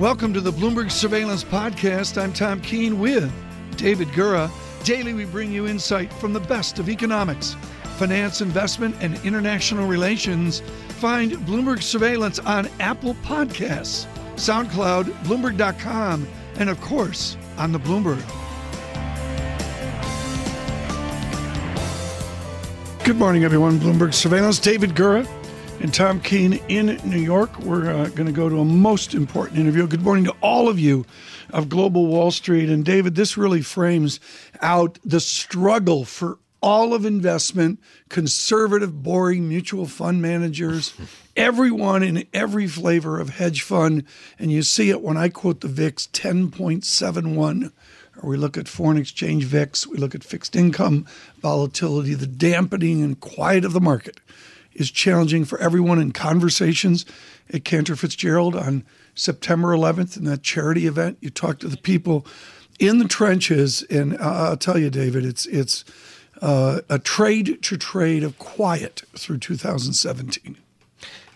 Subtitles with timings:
[0.00, 2.16] Welcome to the Bloomberg Surveillance Podcast.
[2.16, 3.30] I'm Tom Keene with
[3.76, 4.50] David Gura.
[4.82, 7.54] Daily, we bring you insight from the best of economics,
[7.98, 10.60] finance, investment, and international relations.
[11.00, 14.06] Find Bloomberg Surveillance on Apple Podcasts,
[14.36, 16.26] SoundCloud, Bloomberg.com,
[16.56, 18.24] and of course, on the Bloomberg.
[23.04, 23.78] Good morning, everyone.
[23.78, 25.28] Bloomberg Surveillance, David Gura
[25.80, 27.58] and Tom Keene in New York.
[27.60, 29.86] We're uh, going to go to a most important interview.
[29.86, 31.06] Good morning to all of you
[31.50, 32.68] of Global Wall Street.
[32.68, 34.20] And David, this really frames
[34.60, 37.80] out the struggle for all of investment,
[38.10, 40.92] conservative, boring mutual fund managers,
[41.36, 44.04] everyone in every flavor of hedge fund.
[44.38, 47.72] And you see it when I quote the VIX 10.71
[48.22, 51.06] or we look at foreign exchange VIX, we look at fixed income
[51.40, 54.20] volatility, the dampening and quiet of the market
[54.74, 57.04] is challenging for everyone in conversations
[57.52, 61.18] at Cantor Fitzgerald on September 11th in that charity event.
[61.20, 62.26] You talk to the people
[62.78, 65.84] in the trenches, and I'll tell you, David, it's it's
[66.40, 70.56] uh, a trade to trade of quiet through 2017.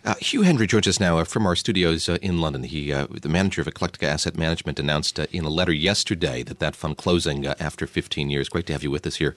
[0.04, 2.62] Uh, Hugh Hendry joins us now uh, from our studios uh, in London.
[2.64, 6.58] He, uh, the manager of Eclectica Asset Management, announced uh, in a letter yesterday that
[6.58, 8.50] that fund closing uh, after 15 years.
[8.50, 9.34] Great to have you with us here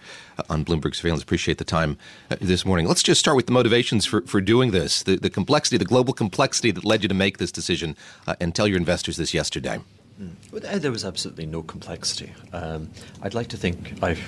[0.50, 1.24] on Bloomberg Surveillance.
[1.24, 1.98] Appreciate the time
[2.42, 2.86] this morning.
[2.86, 6.14] Let's just start with the motivations for, for doing this, the, the complexity, the global
[6.14, 7.96] complexity that led you to make this decision,
[8.42, 9.80] and tell your investors this yesterday.
[10.20, 10.82] Mm.
[10.82, 12.32] There was absolutely no complexity.
[12.52, 12.90] Um,
[13.22, 14.20] I'd like to think I've,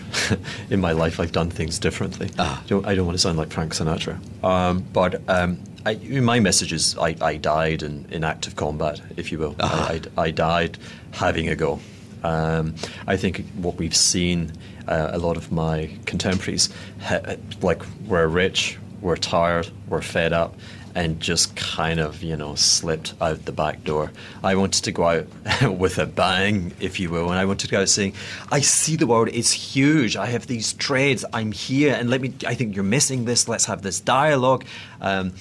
[0.70, 2.30] in my life, I've done things differently.
[2.38, 2.64] Ah.
[2.68, 4.20] Don't, I don't want to sound like Frank Sinatra.
[4.44, 9.31] Um, but um, I, my message is I, I died in, in, active combat, if
[9.31, 9.56] you will.
[9.59, 9.90] Ah.
[9.90, 10.78] I, I, I, died
[11.12, 11.80] having a go.
[12.24, 12.76] Um,
[13.08, 14.52] I think what we've seen,
[14.88, 16.70] uh, a lot of my contemporaries,
[17.02, 20.56] ha- like, we're rich, we're tired, we're fed up
[20.95, 24.12] and just kind of, you know, slipped out the back door.
[24.44, 25.28] I wanted to go out
[25.78, 28.13] with a bang, if you will, and I wanted to go out saying,
[28.52, 30.16] I see the world, it's huge.
[30.16, 33.66] I have these trades, I'm here, and let me, I think you're missing this, let's
[33.66, 34.66] have this dialogue.
[35.02, 35.34] Um,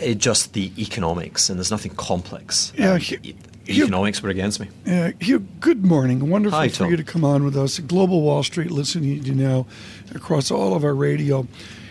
[0.00, 2.72] it just the economics, and there's nothing complex.
[2.76, 3.00] Yeah, um,
[3.68, 4.68] economics were against me.
[4.86, 6.30] Yeah, Hugh, good morning.
[6.30, 6.90] Wonderful Hi, for Tom.
[6.90, 7.78] you to come on with us.
[7.80, 9.66] Global Wall Street, listening to you now
[10.14, 11.46] across all of our radio.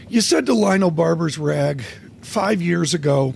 [0.10, 1.84] You said to Lionel Barber's rag
[2.28, 3.34] five years ago,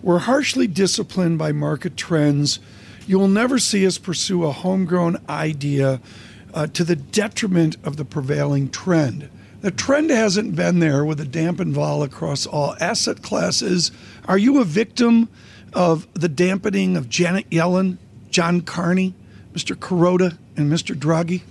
[0.00, 2.60] we're harshly disciplined by market trends.
[3.06, 6.00] You will never see us pursue a homegrown idea
[6.54, 9.28] uh, to the detriment of the prevailing trend.
[9.60, 13.90] The trend hasn't been there with a dampened vol across all asset classes.
[14.26, 15.28] Are you a victim
[15.72, 17.98] of the dampening of Janet Yellen,
[18.30, 19.14] John Carney,
[19.52, 19.74] Mr.
[19.74, 20.94] Kuroda, and Mr.
[20.94, 21.42] Draghi?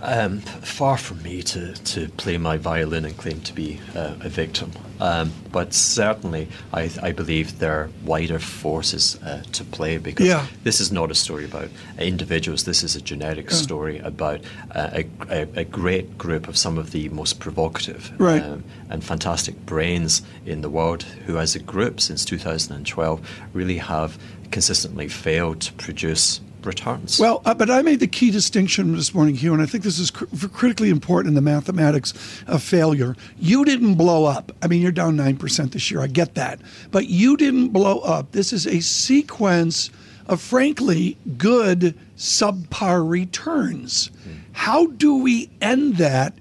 [0.00, 4.28] Um, far from me to, to play my violin and claim to be uh, a
[4.28, 4.70] victim.
[5.00, 10.46] Um, but certainly, I, I, believe there are wider forces uh, to play because yeah.
[10.64, 12.64] this is not a story about individuals.
[12.64, 13.56] This is a genetic yeah.
[13.56, 14.40] story about
[14.72, 18.42] uh, a, a, a, great group of some of the most provocative right.
[18.42, 24.18] um, and fantastic brains in the world who, as a group since 2012, really have
[24.50, 27.18] consistently failed to produce returns.
[27.18, 29.98] Well, uh, but I made the key distinction this morning, Hugh, and I think this
[29.98, 32.14] is cr- critically important in the mathematics
[32.46, 33.16] of failure.
[33.38, 34.52] You didn't blow up.
[34.62, 36.00] I mean, you're down 9% this year.
[36.00, 36.60] I get that.
[36.92, 38.30] But you didn't blow up.
[38.30, 39.90] This is a sequence
[40.26, 44.08] of, frankly, good subpar returns.
[44.08, 44.32] Mm-hmm.
[44.52, 46.34] How do we end that?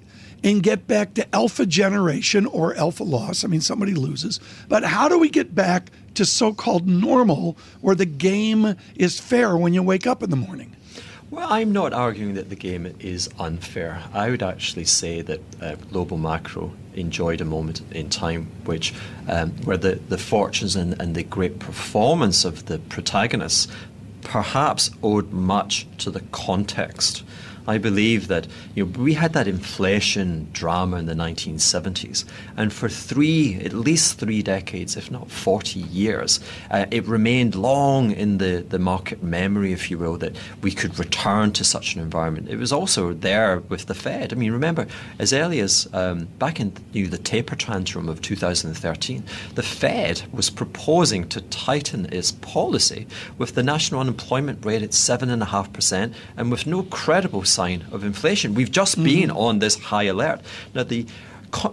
[0.43, 3.43] and get back to alpha generation or alpha loss.
[3.43, 4.39] I mean, somebody loses.
[4.69, 9.55] But how do we get back to so called normal where the game is fair
[9.55, 10.75] when you wake up in the morning?
[11.29, 14.01] Well, I'm not arguing that the game is unfair.
[14.13, 18.93] I would actually say that uh, global macro enjoyed a moment in time which
[19.27, 23.67] um, where the, the fortunes and, and the great performance of the protagonists
[24.21, 27.23] perhaps owed much to the context
[27.67, 32.23] I believe that you know, we had that inflation drama in the 1970s,
[32.55, 36.39] and for three, at least three decades, if not 40 years,
[36.71, 40.97] uh, it remained long in the, the market memory, if you will, that we could
[40.97, 42.49] return to such an environment.
[42.49, 44.31] It was also there with the Fed.
[44.31, 44.87] I mean, remember,
[45.19, 49.23] as early as um, back in you know, the taper tantrum of 2013,
[49.55, 56.13] the Fed was proposing to tighten its policy with the national unemployment rate at 7.5%
[56.37, 58.53] and with no credible sign of inflation.
[58.59, 59.11] We've just mm-hmm.
[59.11, 60.39] been on this high alert.
[60.75, 61.05] Now, the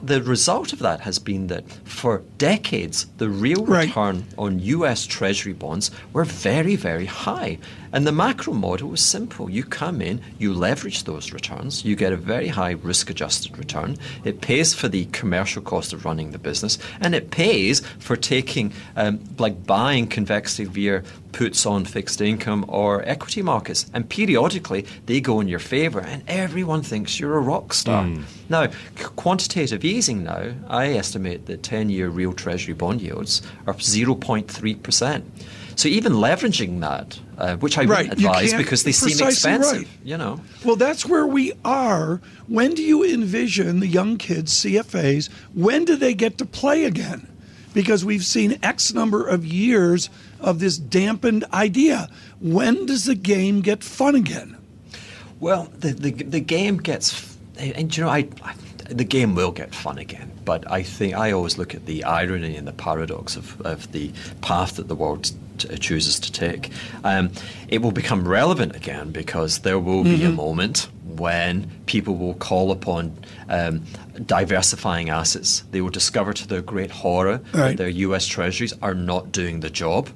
[0.02, 3.86] the result of that has been that for decades, the real Right.
[3.88, 7.58] return on US Treasury bonds were very, very high.
[7.92, 9.48] And the macro model was simple.
[9.48, 13.96] You come in, you leverage those returns, you get a very high risk adjusted return.
[14.24, 18.72] It pays for the commercial cost of running the business, and it pays for taking,
[18.96, 23.86] um, like buying convexity via puts on fixed income or equity markets.
[23.92, 28.08] And periodically, they go in your favor, and everyone thinks you're a rock star.
[28.48, 28.68] Now,
[29.64, 35.22] quantitative easing now, I estimate that 10 year real Treasury bond yields are 0.3%.
[35.76, 39.88] So even leveraging that, uh, which I Right, wouldn't advise because they seem expensive, right.
[40.04, 40.40] you know.
[40.64, 42.20] Well, that's where we are.
[42.46, 47.26] When do you envision the young kids, CFAs, when do they get to play again?
[47.72, 50.10] Because we've seen X number of years
[50.40, 52.08] of this dampened idea.
[52.38, 54.56] When does the game get fun again?
[55.40, 58.54] Well, the, the, the game gets, and you know, I, I,
[58.90, 60.30] the game will get fun again.
[60.44, 64.12] But I think I always look at the irony and the paradox of, of the
[64.40, 66.70] path that the world t- chooses to take.
[67.02, 67.30] Um,
[67.68, 72.70] it will become relevant again because there will be a moment when people will call
[72.70, 73.16] upon
[73.48, 73.82] um,
[74.26, 75.64] diversifying assets.
[75.70, 77.68] They will discover to their great horror Right.
[77.70, 80.08] that their US treasuries are not doing the job.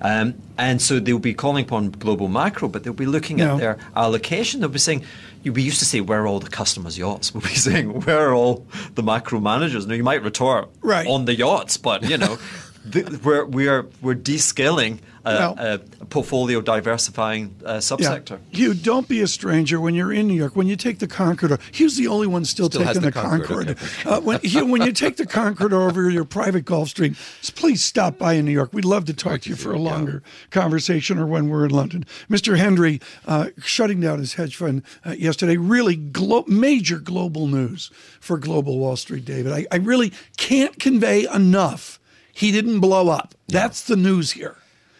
[0.00, 3.54] Um, and so they'll be calling upon global macro, but they'll be looking Yeah.
[3.54, 4.60] at their allocation.
[4.60, 5.02] They'll be saying,
[5.44, 7.26] we used to say, where are all the customers' yachts?
[7.34, 8.66] We'll be saying, where are all
[8.96, 9.86] the macro managers?
[9.86, 11.06] Now, you might retort Right.
[11.06, 12.36] on the yachts, but, you know,
[12.90, 18.38] th- we're, we're, we're descaling a, Well- a, a portfolio diversifying uh, subsector.
[18.52, 20.54] Hugh, don't be a stranger when you're in New York.
[20.54, 23.78] When you take the Concorde, Hugh's the only one still, Still taking the the Concorde,
[23.78, 24.06] Concorde.
[24.06, 28.18] Uh, when, Hugh, when you take the Concorde over your private Gulfstream, just please stop
[28.18, 28.74] by in New York.
[28.74, 32.04] We'd love to talk to you for a longer conversation or when we're in London.
[32.28, 32.58] Mr.
[32.58, 37.90] Hendry uh, shutting down his hedge fund uh, yesterday, really glo- major global news
[38.20, 39.52] for Global Wall Street, David.
[39.52, 41.98] I, I really can't convey enough.
[42.34, 43.34] He didn't blow up.
[43.48, 44.56] That's the news here.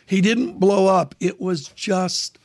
[0.06, 1.14] He didn't blow up.
[1.20, 2.38] It was just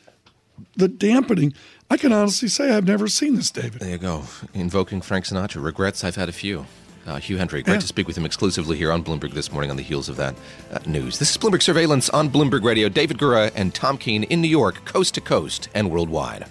[0.76, 1.54] the dampening.
[1.92, 3.82] I can honestly say I've never seen this, David.
[3.82, 4.24] There you go.
[4.54, 5.64] Invoking Frank Sinatra.
[5.64, 6.66] Regrets, I've had a few.
[7.08, 7.80] Uh, Hugh Hendry, great Yeah.
[7.80, 10.36] to speak with him exclusively here on Bloomberg this morning on the heels of that
[10.72, 11.18] uh, news.
[11.18, 12.88] This is Bloomberg Surveillance on Bloomberg Radio.
[12.90, 16.46] David Gura and Tom Keene in New York, coast to coast and worldwide.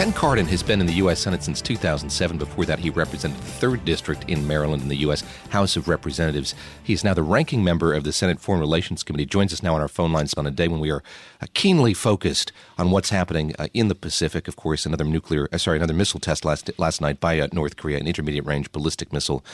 [0.00, 1.20] Ben Cardin has been in the U.S.
[1.20, 2.38] Senate since 2007.
[2.38, 5.22] Before that, he represented the 3rd District in Maryland in the U.S.
[5.50, 6.54] House of Representatives.
[6.82, 9.24] He is now the ranking member of the Senate Foreign Relations Committee.
[9.24, 11.02] He Joins us now on our phone lines on a day when we are
[11.42, 14.48] uh, keenly focused on what's happening uh, in the Pacific.
[14.48, 17.98] Of course, another nuclear, uh, sorry, another missile test last last night by North Korea,
[17.98, 19.44] an intermediate range ballistic missile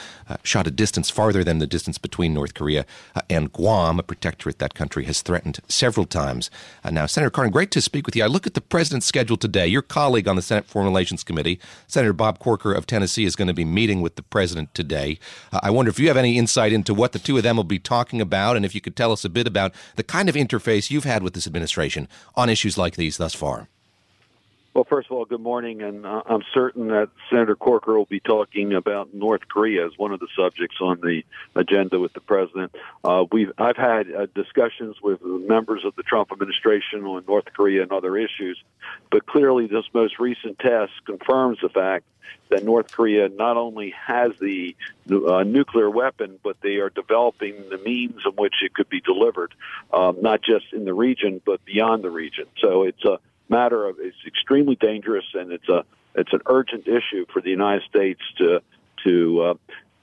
[0.44, 2.86] shot a distance farther than the distance between North Korea
[3.28, 6.52] and Guam, a protectorate that country has threatened several times.
[6.88, 8.22] Now, Senator Cardin, great to speak with you.
[8.22, 9.66] I look at the president's schedule today.
[9.66, 13.48] Your colleague on the Senate Foreign Relations Committee, Senator Bob Corker of Tennessee, is going
[13.48, 15.18] to be meeting with the president today.
[15.52, 17.64] Uh, I wonder if you have any insight into what the two of them will
[17.64, 20.34] be talking about, and if you could tell us a bit about the kind of
[20.34, 23.68] interface you've had with this administration on issues like these thus far.
[24.76, 28.20] Well, first of all, good morning, and uh, I'm certain that Senator Corker will be
[28.20, 31.22] talking about North Korea as one of the subjects on the
[31.54, 32.74] agenda with the president.
[33.02, 37.84] Uh, we've I've had uh, discussions with members of the Trump administration on North Korea
[37.84, 38.62] and other issues,
[39.10, 42.04] but clearly this most recent test confirms the fact
[42.50, 44.76] that North Korea not only has the
[45.10, 49.54] uh, nuclear weapon, but they are developing the means in which it could be delivered,
[49.90, 52.44] um, not just in the region but beyond the region.
[52.60, 55.84] So it's a matter of it's extremely dangerous and it's a
[56.14, 58.60] it's an urgent issue for the United States to
[59.04, 59.54] to uh,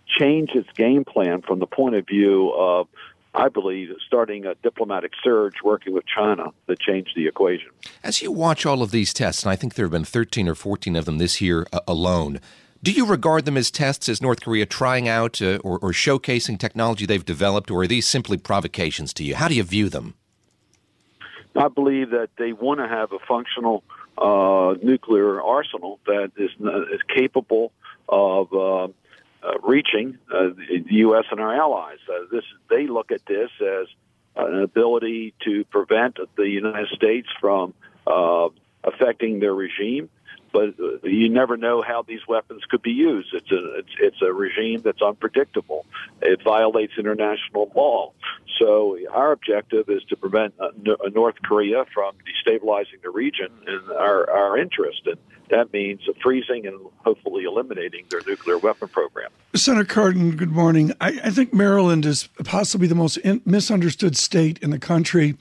[0.08, 2.88] change its game plan from the point of view of
[3.36, 7.70] I believe starting a diplomatic surge working with China to change the equation.
[8.04, 10.54] As you watch all of these tests, and I think there have been 13 or
[10.54, 12.40] 14 of them this year uh, alone,
[12.84, 16.60] do you regard them as tests as North Korea trying out uh, or, or showcasing
[16.60, 19.36] technology they've developed, or are these simply provocations to you?
[19.36, 20.14] How do you view them?
[21.56, 23.84] I believe that they want to have a functional
[24.18, 27.72] uh, nuclear arsenal that is is capable
[28.10, 28.84] of uh,
[29.44, 31.26] uh, reaching uh, the U.S.
[31.32, 32.00] and our allies.
[32.10, 33.88] Uh, this they look at this as
[34.36, 37.74] an ability to prevent the United States from
[38.08, 38.50] uh,
[38.84, 40.10] affecting their regime.
[40.54, 43.34] But uh, you never know how these weapons could be used.
[43.34, 45.86] It's a it's, it's a regime that's unpredictable.
[46.22, 48.14] It violates international law.
[48.60, 50.70] So our objective is to prevent uh,
[51.14, 55.02] North Korea from destabilizing the region in our, our interest.
[55.06, 55.18] And
[55.50, 59.32] that means freezing and hopefully eliminating their nuclear weapon program.
[59.56, 60.94] Senator Cardin, good morning.
[61.02, 65.36] I, I think Maryland is possibly the most in, misunderstood state in the country.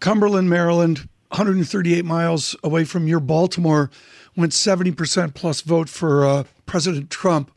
[0.00, 3.90] Cumberland, Maryland, 138 miles away from your Baltimore,
[4.36, 7.50] went 70% plus vote for uh, President Trump.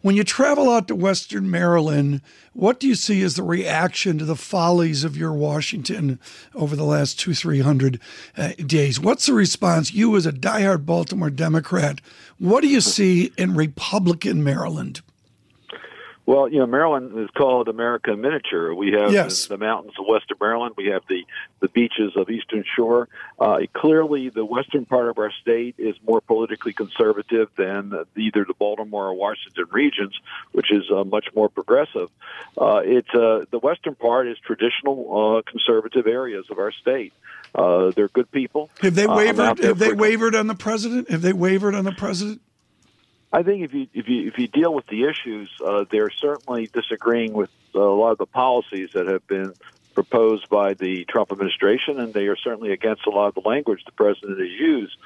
[0.00, 2.22] When you travel out to Western Maryland,
[2.54, 6.18] what do you see as the reaction to the follies of your Washington
[6.56, 8.00] over the last two, three hundred
[8.36, 8.98] uh, days?
[8.98, 9.92] What's the response?
[9.92, 12.00] You, as a diehard Baltimore Democrat,
[12.38, 15.02] what do you see in Republican Maryland?
[16.24, 18.72] Well, you know, Maryland is called America miniature.
[18.72, 19.46] We have yes.
[19.46, 20.74] the, the, mountains of western Maryland.
[20.76, 21.26] We have the,
[21.60, 23.08] the beaches of Eastern Shore.
[23.40, 28.54] Uh, clearly, the western part of our state is more politically conservative than either the
[28.54, 30.18] Baltimore or Washington regions,
[30.52, 32.08] which is uh, much more progressive.
[32.56, 37.12] Uh, it's uh, the western part is traditional uh, conservative areas of our state.
[37.52, 38.70] Uh, they're good people.
[38.80, 39.58] Have they wavered?
[39.58, 41.10] have they wavered on the president?
[41.10, 42.40] Have they wavered on the president?
[43.32, 46.66] I think if you if you if you deal with the issues, uh, they're certainly
[46.66, 49.54] disagreeing with a lot of the policies that have been
[49.94, 53.84] proposed by the Trump administration, and they are certainly against a lot of the language
[53.84, 54.96] the president has used.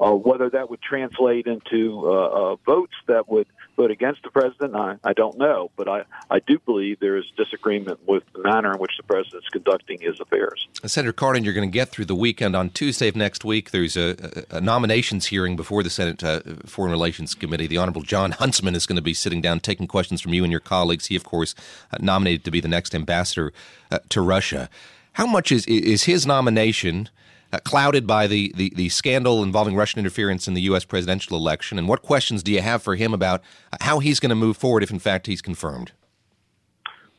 [0.00, 4.74] Uh, whether that would translate into uh, uh, votes that would vote against the president,
[4.74, 5.70] I, I don't know.
[5.76, 9.44] But I, I do believe there is disagreement with the manner in which the president
[9.44, 10.66] is conducting his affairs.
[10.84, 12.56] Senator Cardin, you're going to get through the weekend.
[12.56, 16.90] On Tuesday of next week, there's a, a nominations hearing before the Senate uh, Foreign
[16.90, 17.66] Relations Committee.
[17.66, 20.50] The Honorable Jon Huntsman is going to be sitting down taking questions from you and
[20.50, 21.06] your colleagues.
[21.06, 21.54] He, of course,
[21.92, 23.52] uh, nominated to be the next ambassador
[23.90, 24.68] uh, to Russia.
[25.12, 27.08] How much is, is his nomination–
[27.52, 30.84] uh, clouded by the, the, the, scandal involving Russian interference in the U.S.
[30.84, 31.78] presidential election?
[31.78, 34.56] And what questions do you have for him about uh, how he's going to move
[34.56, 35.92] forward if, in fact, he's confirmed?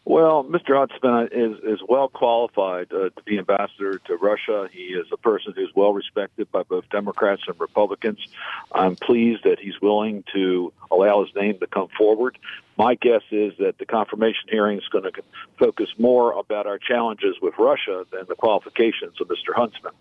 [0.10, 0.78] Well, Mr.
[0.78, 4.70] Huntsman is is well qualified uh, to be ambassador to Russia.
[4.72, 8.26] He is a person who's well respected by both Democrats and Republicans.
[8.72, 12.38] I'm pleased that he's willing to allow his name to come forward.
[12.78, 15.12] My guess is that the confirmation hearing is going to
[15.60, 19.54] focus more about our challenges with Russia than the qualifications of Mr.
[19.54, 19.92] Huntsman.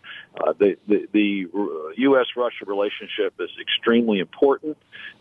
[0.41, 1.49] Uh, the the, the
[1.97, 2.27] U.S.
[2.37, 4.77] Russia relationship is extremely important,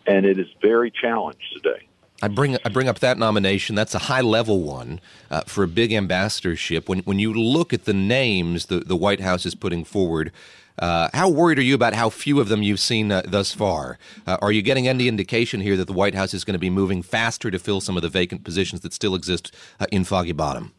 [0.06, 1.88] and it is very challenged today.
[2.22, 3.74] I bring I bring up that nomination.
[3.74, 6.88] That's a high level one uh, for a big ambassadorship.
[6.88, 10.32] When when you look at the names the the White House is putting forward,
[10.78, 13.98] uh, how worried are you about how few of them you've seen uh, thus far?
[14.26, 16.70] Uh, are you getting any indication here that the White House is going to be
[16.70, 20.32] moving faster to fill some of the vacant positions that still exist uh, in Foggy
[20.32, 20.72] Bottom?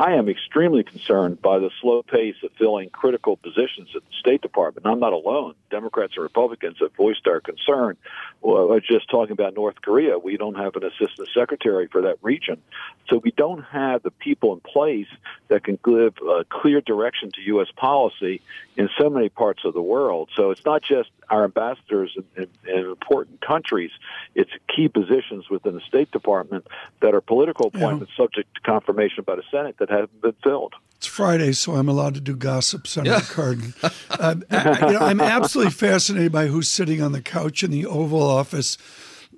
[0.00, 4.40] I am extremely concerned by the slow pace of filling critical positions at the State
[4.40, 4.86] Department.
[4.86, 5.56] I'm not alone.
[5.70, 7.98] Democrats and Republicans have voiced our concern.
[8.40, 10.18] Well, just talking about North Korea.
[10.18, 12.62] We don't have an assistant secretary for that region.
[13.10, 15.08] So we don't have the people in place
[15.48, 17.68] that can give a clear direction to U.S.
[17.76, 18.40] policy
[18.78, 20.30] in so many parts of the world.
[20.34, 23.90] So it's not just our ambassadors in, in, in important countries,
[24.34, 26.66] it's key positions within the State Department
[27.02, 28.24] that are political appointments yeah.
[28.24, 30.74] subject to confirmation by the Senate that haven't been filled.
[30.96, 33.20] It's Friday, so I'm allowed to do gossip, Senator yeah.
[33.20, 33.74] Cardin.
[34.10, 37.86] Uh, I, you know, I'm absolutely fascinated by who's sitting on the couch in the
[37.86, 38.76] Oval Office.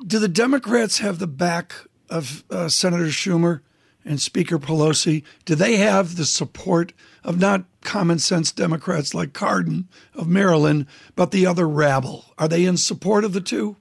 [0.04, 1.74] Do the Democrats have the back
[2.10, 3.60] of uh, Senator Schumer
[4.04, 5.22] and Speaker Pelosi?
[5.44, 6.92] Do they have the support
[7.22, 12.24] of not common sense Democrats like Cardin of Maryland, but the other rabble?
[12.38, 13.76] Are they in support of the two?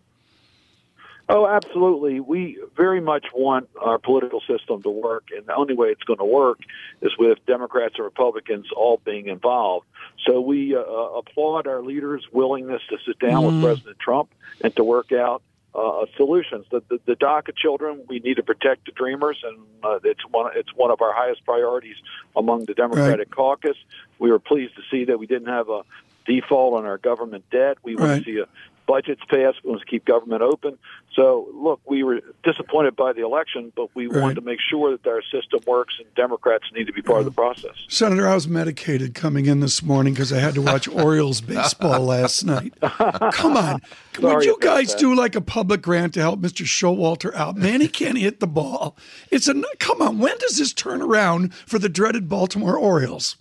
[1.31, 2.19] Oh, absolutely.
[2.19, 6.19] We very much want our political system to work, and the only way it's going
[6.19, 6.59] to work
[7.01, 9.85] is with Democrats and Republicans all being involved.
[10.25, 13.45] So we uh, applaud our leaders' willingness to sit down mm.
[13.47, 14.29] with President Trump
[14.61, 15.41] and to work out
[15.73, 16.65] uh, solutions.
[16.69, 20.51] The, the, the DACA children, we need to protect the dreamers, and uh, it's one
[20.55, 21.95] it's one of our highest priorities
[22.35, 23.31] among the Democratic right.
[23.31, 23.77] caucus.
[24.19, 25.83] We were pleased to see that we didn't have a
[26.25, 27.77] default on our government debt.
[27.83, 28.23] We want right.
[28.23, 28.47] to see a
[28.91, 29.63] budgets passed.
[29.63, 30.77] We want to keep government open.
[31.13, 34.21] So, look, we were disappointed by the election, but we right.
[34.21, 37.25] wanted to make sure that our system works, and Democrats need to be part of
[37.25, 37.71] the process.
[37.87, 42.01] Senator, I was medicated coming in this morning because I had to watch Orioles baseball
[42.01, 42.73] last night.
[42.81, 43.81] Come on.
[44.19, 46.65] Would you guys do like a public grant to help Mr.
[46.65, 47.55] Showalter out?
[47.55, 48.97] Man, he can't hit the ball.
[49.29, 50.19] It's a come on.
[50.19, 53.37] When does this turn around for the dreaded Baltimore Orioles?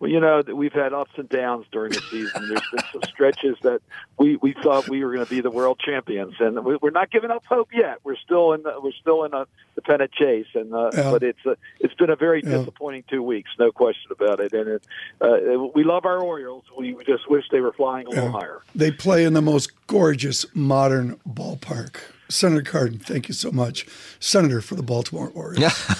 [0.00, 2.48] Well, you know, we've had ups and downs during the season.
[2.48, 3.82] There's been some stretches that
[4.18, 7.10] we, we thought we were going to be the world champions, and we, are not
[7.10, 7.98] giving up hope yet.
[8.02, 11.10] We're still in the, we're still in a dependent chase, and uh, yeah.
[11.10, 12.58] but it's a, it's been a very yeah.
[12.58, 14.54] disappointing two weeks, no question about it.
[14.54, 14.86] And it,
[15.20, 16.64] uh, we love our Orioles.
[16.78, 18.62] We just wish they were flying a little higher.
[18.74, 21.96] They play in the most gorgeous modern ballpark.
[22.30, 23.86] Senator Cardin, thank you so much.
[24.20, 25.58] Senator for the Baltimore Orioles.
[25.58, 25.94] Yeah.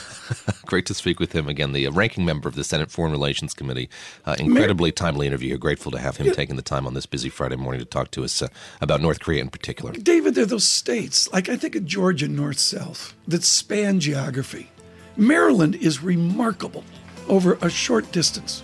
[0.67, 3.53] Great to speak with him again, the uh, ranking member of the Senate Foreign Relations
[3.53, 3.89] Committee.
[4.25, 5.59] Uh, incredibly timely interview.
[5.59, 6.33] Grateful to have him yeah.
[6.33, 8.49] taking the time on this busy Friday morning to talk to us uh,
[8.81, 9.93] about North Korea in particular.
[9.93, 14.71] David, there are those states, like I think of Georgia north south, that span geography.
[15.17, 16.85] Maryland is remarkable
[17.29, 18.63] over a short distance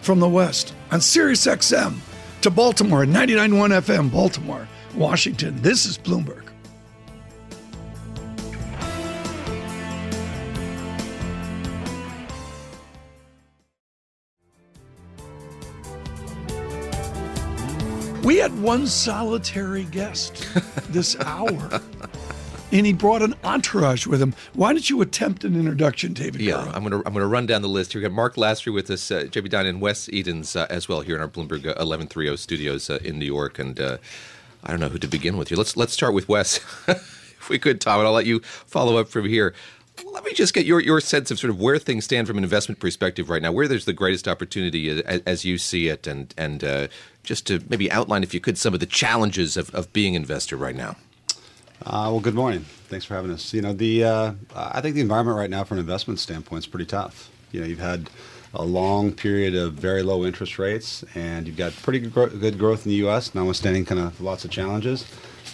[0.00, 1.96] from the west on Sirius XM
[2.42, 5.60] to Baltimore, 99.1 FM, Baltimore, Washington.
[5.62, 6.51] This is Bloomberg.
[18.42, 20.48] Had one solitary guest
[20.88, 21.80] this hour.
[22.72, 24.34] and he brought an entourage with him.
[24.54, 26.40] Why don't you attempt an introduction, David?
[26.40, 28.02] Yeah, I'm going to I'm going to run down the list here.
[28.02, 31.02] We got Marc Lasry with us, uh, Jamie Dinan, and Wes Edens uh, as well
[31.02, 33.60] here in our Bloomberg 1130 uh, studios uh, in New York.
[33.60, 33.98] And uh,
[34.64, 35.56] I don't know who to begin with here.
[35.56, 36.58] Let's let's start with Wes,
[36.88, 39.54] if we could, Tom, and I'll let you follow up from here.
[40.04, 42.44] Let me just get your, your sense of sort of where things stand from an
[42.44, 46.32] investment perspective right now, where there's the greatest opportunity as, as you see it, and
[46.38, 46.88] and uh,
[47.22, 50.22] just to maybe outline, if you could, some of the challenges of, of being an
[50.22, 50.96] investor right now.
[51.84, 52.60] Uh, well, good morning.
[52.88, 53.52] Thanks for having us.
[53.52, 56.66] You know, the uh, I think the environment right now, from an investment standpoint, is
[56.66, 57.30] pretty tough.
[57.50, 58.08] You know, you've had
[58.54, 62.90] a long period of very low interest rates, and you've got pretty good growth in
[62.90, 65.04] the U.S., notwithstanding kind of lots of challenges.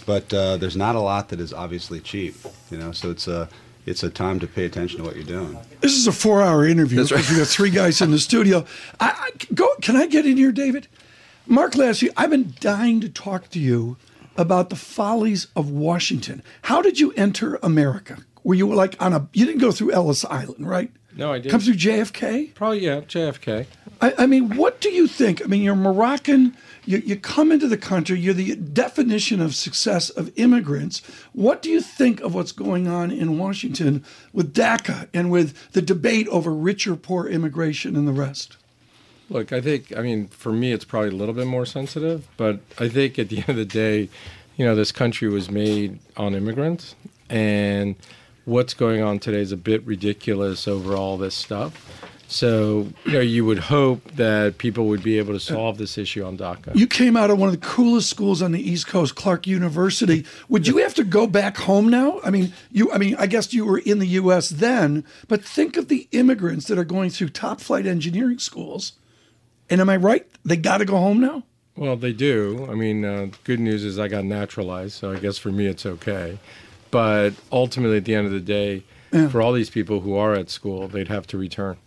[0.05, 2.35] But uh, there's not a lot that is obviously cheap.
[2.71, 3.49] You know, so it's a
[3.85, 5.57] it's a time to pay attention to what you're doing.
[5.81, 7.29] This is a four-hour interview because right.
[7.29, 8.65] we got three guys in the studio.
[8.99, 9.73] I, I, go.
[9.81, 10.87] Can I get in here, David?
[11.47, 13.97] Marc Lasry, I've been dying to talk to you
[14.37, 16.43] about the follies of Washington.
[16.63, 18.19] How did you enter America?
[18.43, 19.27] Were you like on a?
[19.33, 20.91] You didn't go through Ellis Island, right?
[21.19, 21.51] No, I did.
[21.51, 22.53] Come through JFK?
[22.55, 23.65] Probably, yeah, JFK.
[24.01, 25.43] I, I, mean, what do you think?
[25.43, 26.55] I mean, you're Moroccan.
[26.85, 28.19] You, you come into the country.
[28.19, 31.01] You're the definition of success of immigrants.
[31.33, 35.81] What do you think of what's going on in Washington with DACA and with the
[35.81, 38.55] debate over rich or poor immigration and the rest?
[39.29, 42.61] Look, I think, I mean, for me, it's probably a little bit more sensitive, but
[42.79, 44.09] I think at the end of the day,
[44.55, 46.95] you know, this country was made on immigrants,
[47.29, 47.95] and
[48.49, 52.05] what's going on today is a bit ridiculous over all this stuff.
[52.27, 56.23] So, you know, you would hope that people would be able to solve this issue
[56.23, 56.75] on DACA.
[56.75, 60.25] You came out of one of the coolest schools on the East Coast, Clark University.
[60.47, 62.19] Would you have to go back home now?
[62.23, 65.75] I mean, you I mean, I guess you were in the US then, but think
[65.75, 68.93] of the immigrants that are going through top flight engineering schools
[69.69, 70.25] and am I right?
[70.43, 71.43] They got to go home now?
[71.75, 72.67] Well, they do.
[72.69, 75.85] I mean, uh, good news is I got naturalized, so I guess for me it's
[75.85, 76.39] okay.
[76.91, 79.27] But ultimately, at the end of the day, yeah.
[79.29, 81.77] for all these people who are at school, they'd have to return.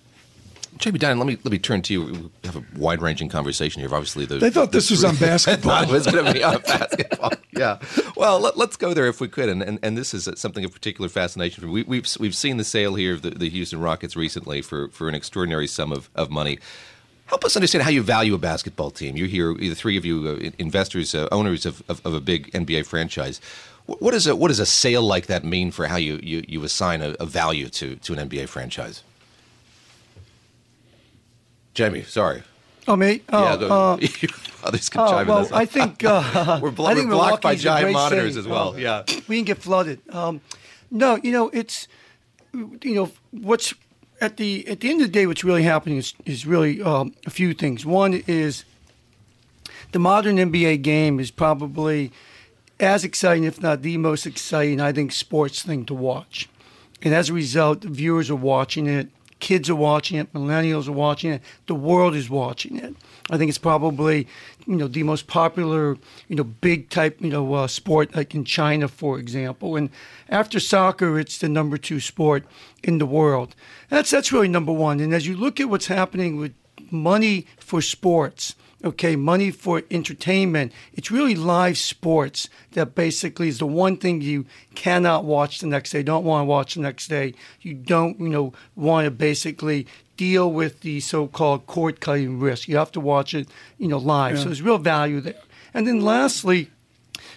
[0.78, 2.02] Jamie Dinan, let me let me turn to you.
[2.02, 3.94] We have a wide ranging conversation here.
[3.94, 5.82] Obviously, the, they thought this was on basketball.
[5.82, 7.32] it was going to be on basketball.
[7.54, 7.78] Yeah.
[8.16, 9.50] Well, let, us go there if we could.
[9.50, 11.72] And, and, and this is something of particular fascination for me.
[11.72, 14.88] We, have we've, we've seen the sale here of the, the Houston Rockets recently for,
[14.88, 16.58] for an extraordinary sum of, of money.
[17.26, 19.16] Help us understand how you value a basketball team.
[19.16, 22.50] You're here, the three of you, uh, investors, uh, owners of, of, of, a big
[22.52, 23.40] NBA franchise.
[23.86, 26.62] What, is a, what does a sale like that mean for how you, you, you
[26.64, 29.02] assign a, a value to, to an NBA franchise?
[31.74, 32.42] Jamie, sorry.
[32.86, 33.22] Oh, me?
[33.28, 33.96] Oh, yeah, the, uh,
[34.64, 35.52] others can oh, chime well, in.
[35.52, 38.40] I think uh, we're, blo- I think we're blocked by giant monitors city.
[38.40, 38.78] as well.
[38.78, 40.00] yeah, we can get flooded.
[40.12, 40.40] Um,
[40.90, 41.86] no, you know it's
[42.52, 43.72] you know what's
[44.20, 47.14] at the at the end of the day, what's really happening is is really um,
[47.24, 47.86] a few things.
[47.86, 48.64] One is
[49.92, 52.10] the modern NBA game is probably
[52.82, 56.48] as exciting, if not the most exciting, I think, sports thing to watch.
[57.00, 60.92] And as a result, the viewers are watching it, kids are watching it, millennials are
[60.92, 62.94] watching it, the world is watching it.
[63.30, 64.26] I think it's probably,
[64.66, 65.96] you know, the most popular,
[66.28, 69.76] you know, big type, you know, uh, sport like in China, for example.
[69.76, 69.90] And
[70.28, 72.44] after soccer, it's the number two sport
[72.82, 73.54] in the world.
[73.90, 75.00] That's that's really number one.
[75.00, 76.54] And as you look at what's happening with
[76.90, 80.72] money for sports, okay, money for entertainment.
[80.94, 85.90] It's really live sports that basically is the one thing you cannot watch the next
[85.90, 87.34] day, don't want to watch the next day.
[87.60, 92.68] You don't, you know, want to basically deal with the so-called cord cutting risk.
[92.68, 94.36] You have to watch it, you know, live.
[94.36, 94.42] Yeah.
[94.42, 95.34] So there's real value there.
[95.74, 96.70] And then lastly,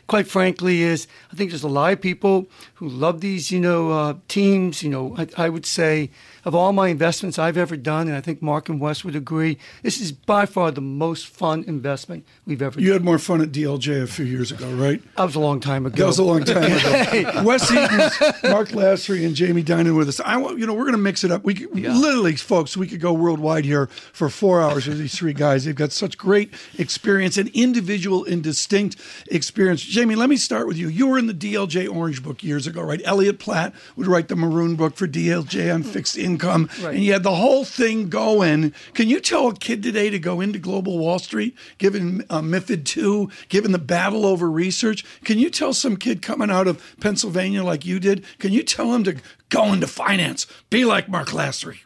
[0.08, 3.91] quite frankly, is I think there's a lot of people who love these, you know,
[3.91, 4.84] uh, teams.
[4.84, 6.12] You know, I, I, would say
[6.45, 9.58] of all my investments I've ever done, and I think Mark and Wes would agree,
[9.81, 12.79] this is by far the most fun investment we've ever.
[12.79, 12.93] You done.
[12.93, 15.01] had more fun at DLJ a few years ago, right?
[15.17, 15.97] That was a long time ago.
[15.97, 17.43] That was a long time ago.
[17.43, 20.19] Wes Marc Lasry, and Jamie Dinan with us.
[20.19, 21.43] I, want, you know, we're going to mix it up.
[21.43, 21.93] We yeah.
[21.93, 25.65] literally, folks, we could go worldwide here for four hours with these three guys.
[25.65, 28.97] They've got such great experience and individual and distinct
[29.31, 30.89] experience Jamie, let me start with you.
[30.89, 33.01] You were in the DLJ Orange Book years ago, right?
[33.05, 36.35] Elliot Platt would write the Maroon Book for DLJ on fixed income,
[36.82, 36.95] Right.
[36.95, 38.74] and you had the whole thing going.
[38.93, 42.86] Can you tell a kid today to go into Global Wall Street, given uh, MIFID
[42.86, 45.04] two, given the battle over research?
[45.24, 48.24] Can you tell some kid coming out of Pennsylvania like you did?
[48.39, 49.17] Can you tell him to
[49.50, 51.80] go into finance, be like Marc Lasry?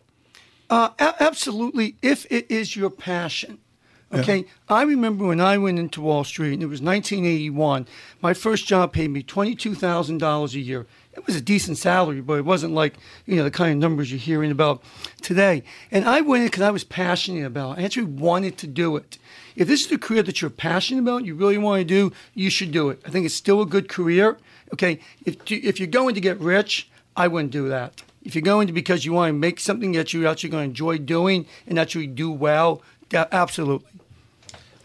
[0.70, 3.60] Uh, a- absolutely, if it is your passion.
[4.12, 7.88] Okay, I remember when I went into Wall Street, and it was 1981.
[8.24, 10.88] My first job paid me twenty-two thousand dollars a year.
[11.20, 12.94] It was a decent salary, but it wasn't like
[13.26, 14.82] you know the kind of numbers you're hearing about
[15.22, 15.64] today.
[15.92, 17.78] And I went in because I was passionate about.
[17.78, 17.82] it.
[17.82, 19.18] I actually wanted to do it.
[19.58, 22.50] If this is the career that you're passionate about, you really want to do, you
[22.50, 23.02] should do it.
[23.06, 24.38] I think it's still a good career.
[24.74, 28.02] Okay, if if you're going to get rich, I wouldn't do that.
[28.24, 30.70] If you're going to because you want to make something that you're actually going to
[30.70, 32.82] enjoy doing and actually do well,
[33.14, 33.99] absolutely.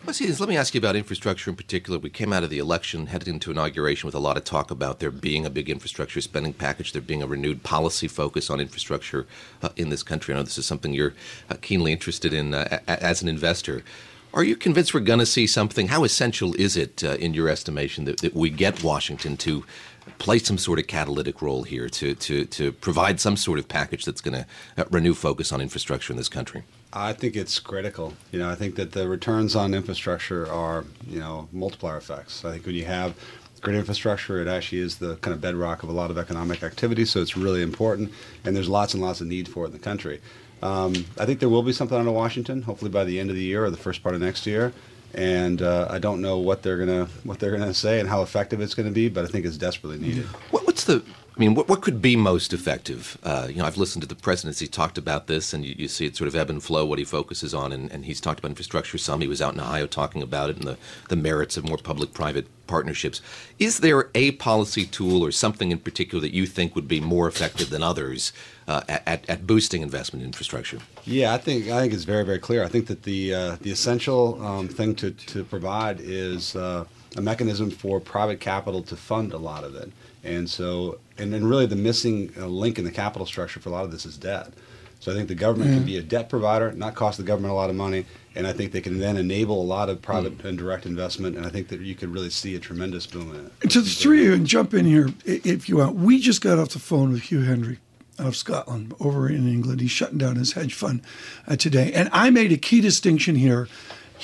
[0.05, 1.99] Well, see, let me ask you about infrastructure in particular.
[1.99, 5.01] We came out of the election, headed into inauguration with a lot of talk about
[5.01, 9.27] there being a big infrastructure spending package, there being a renewed policy focus on infrastructure
[9.62, 10.35] uh, in this country.
[10.35, 11.14] I know this is something you're
[11.49, 13.83] uh, keenly interested in uh, as an investor.
[14.35, 15.88] Are you convinced we're going to see something?
[15.88, 19.64] How essential is it, uh, in your estimation, that, that we get Washington to
[20.19, 24.05] play some sort of catalytic role here, to, to, to provide some sort of package
[24.05, 26.62] that's going to uh, renew focus on infrastructure in this country?
[26.94, 28.14] I think it's critical.
[28.30, 32.44] You know, I think that the returns on infrastructure are, you know, multiplier effects.
[32.44, 33.16] I think when you have
[33.61, 37.04] great infrastructure, it actually is the kind of bedrock of a lot of economic activity.
[37.04, 38.12] So it's really important,
[38.44, 40.20] and there's lots and lots of need for it in the country.
[40.62, 43.37] Um, I think there will be something out of Washington, hopefully by the end of
[43.37, 44.72] the year or the first part of next year.
[45.14, 48.61] And uh, I don't know what they're gonna what they're gonna say and how effective
[48.61, 50.26] it's going to be, but I think it's desperately needed.
[50.50, 51.04] What, what's the?
[51.37, 53.18] I mean, what, what could be most effective?
[53.25, 54.57] Uh, you know, I've listened to the president.
[54.57, 57.01] He talked about this, and you, you see it sort of ebb and flow what
[57.01, 59.20] he focuses on, and, and he's talked about infrastructure some.
[59.20, 62.47] He was out in Ohio talking about it and the, the merits of more public-private
[62.68, 63.20] partnerships.
[63.59, 67.27] Is there a policy tool or something in particular that you think would be more
[67.27, 68.33] effective than others
[68.68, 70.79] uh, at, at boosting investment in infrastructure?
[71.05, 72.64] Yeah, I think I think it's very very clear.
[72.64, 76.85] I think that the uh, the essential um, thing to to provide is uh,
[77.16, 79.92] a mechanism for private capital to fund a lot of it,
[80.24, 83.72] and so and then really the missing uh, link in the capital structure for a
[83.72, 84.52] lot of this is debt.
[85.00, 87.54] So I think the government can be a debt provider, not cost the government a
[87.54, 90.56] lot of money, and I think they can then enable a lot of private and
[90.56, 93.70] direct investment, and I think that you could really see a tremendous boom in it.
[93.70, 95.96] To the three of you, and jump in here if you want.
[95.96, 97.80] We just got off the phone with Hugh Hendry
[98.18, 99.80] out of Scotland over in England.
[99.80, 101.02] He's shutting down his hedge fund
[101.46, 101.92] uh, today.
[101.92, 103.68] And I made a key distinction here.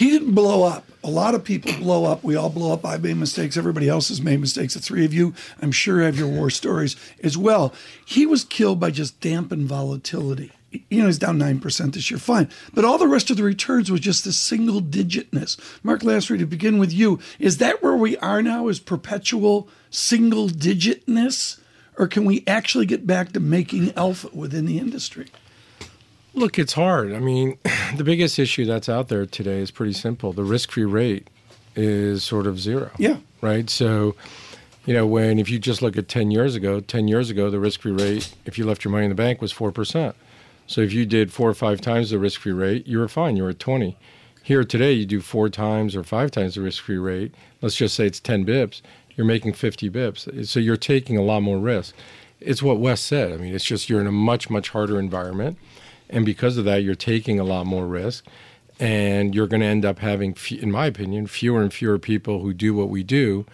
[0.00, 0.86] He didn't blow up.
[1.04, 2.24] A lot of people blow up.
[2.24, 2.86] We all blow up.
[2.86, 3.58] I made mistakes.
[3.58, 4.72] Everybody else has made mistakes.
[4.72, 7.74] The three of you, I'm sure, have your war stories as well.
[8.06, 10.52] He was killed by just dampened volatility.
[10.70, 12.48] You know, he's down 9% this year, fine.
[12.72, 15.60] But all the rest of the returns was just the single digitness.
[15.82, 18.68] Marc Lasry, to begin with you, is that where we are now?
[18.68, 21.60] Is perpetual single digitness?
[21.98, 25.26] Or can we actually get back to making alpha within the industry?
[26.34, 27.12] Look, it's hard.
[27.12, 27.58] I mean,
[27.96, 30.32] the biggest issue that's out there today is pretty simple.
[30.32, 31.28] The risk free rate
[31.74, 32.90] is sort of zero.
[32.98, 33.18] Yeah.
[33.40, 33.68] Right.
[33.68, 34.14] So,
[34.86, 37.58] you know, when if you just look at 10 years ago, 10 years ago, the
[37.58, 40.14] risk free rate, if you left your money in the bank, was 4%.
[40.66, 43.36] So if you did four or five times the risk free rate, you were fine.
[43.36, 43.96] You were at 20.
[44.42, 47.34] Here today, you do four times or five times the risk free rate.
[47.60, 48.80] Let's just say it's 10 bips.
[49.16, 50.46] You're making 50 bips.
[50.46, 51.94] So you're taking a lot more risk.
[52.38, 53.32] It's what Wes said.
[53.32, 55.58] I mean, it's just you're in a much, much harder environment.
[56.10, 58.26] And because of that, you're taking a lot more risk.
[58.78, 62.54] And you're going to end up having, in my opinion, fewer and fewer people who
[62.54, 63.44] do what we do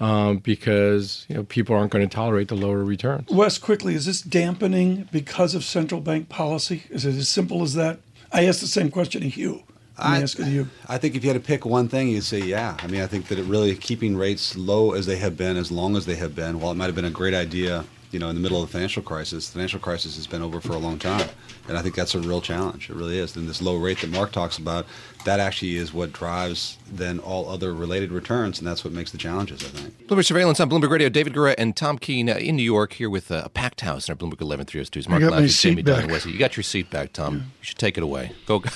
[0.00, 3.30] um, because you know people aren't going to tolerate the lower returns.
[3.30, 6.84] Wes, quickly, is this dampening because of central bank policy?
[6.90, 8.00] Is it as simple as that?
[8.32, 9.62] I asked the same question to Hugh.
[9.96, 10.68] I'm I- you.
[10.88, 12.76] I think if you had to pick one thing, you'd say yeah.
[12.80, 15.70] I mean, I think that it really keeping rates low as they have been, as
[15.70, 18.28] long as they have been, while it might have been a great idea, you know,
[18.30, 20.78] in the middle of the financial crisis, the financial crisis has been over for a
[20.78, 21.28] long time.
[21.68, 22.88] And I think that's a real challenge.
[22.88, 23.34] It really is.
[23.36, 24.86] And this low rate that Mark talks about,
[25.24, 29.18] that actually is what drives then all other related returns, and that's what makes the
[29.18, 30.06] challenges, I think.
[30.06, 31.08] Bloomberg Surveillance on Bloomberg Radio.
[31.08, 34.08] David Gura and Tom Keene uh, in New York here with uh, a packed house
[34.08, 36.02] in our Bloomberg 11302's Mark got my Lasseter, seat Jamie Dinan, back.
[36.04, 36.32] and Wesley.
[36.32, 37.34] You got your seat back, Tom.
[37.34, 38.32] You should take it away.
[38.46, 38.70] Go, go,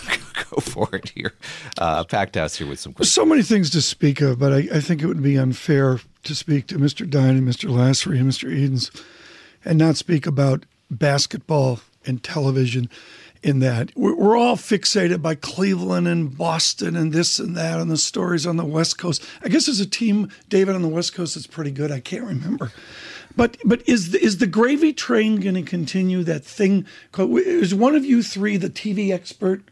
[0.51, 1.35] go for it here.
[1.77, 3.13] Uh, packed house here with some There's questions.
[3.15, 6.35] so many things to speak of, but I, I think it would be unfair to
[6.35, 7.09] speak to Mr.
[7.09, 7.69] Dinan and Mr.
[7.71, 8.51] Lasry and Mr.
[8.51, 8.91] Edens
[9.65, 12.89] and not speak about basketball and television
[13.43, 13.93] in that.
[13.97, 18.57] We're, all fixated by Cleveland and Boston and this and that and the stories on
[18.57, 19.25] the West Coast.
[19.43, 21.91] I guess there's a team, David, on the West Coast that's pretty good.
[21.91, 22.73] I can't remember.
[23.37, 26.87] But but is the, is the gravy train going to continue that thing?
[27.17, 29.63] Is one of you three the TV expert